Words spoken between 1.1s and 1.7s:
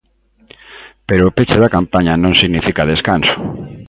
o peche